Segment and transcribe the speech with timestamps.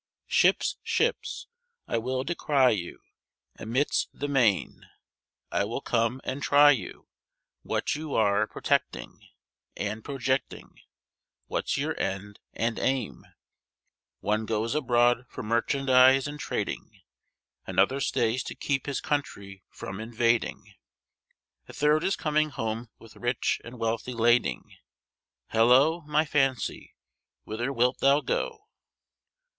[0.25, 1.45] Ships, ships,
[1.87, 3.01] I will descrie you
[3.59, 4.87] Amidst the main,
[5.51, 7.07] I will come and try you,
[7.61, 9.21] What you are protecting,
[9.77, 10.79] And projecting,
[11.45, 13.27] What's your end and aim.
[14.21, 17.01] One goes abroad for merchandise and trading,
[17.67, 20.63] Another stays to keep his country from invading,
[21.67, 24.63] A third is coming home with rich and wealthy lading.
[25.49, 26.01] Hallo!
[26.07, 26.95] my fancie,
[27.43, 28.65] whither wilt thou go?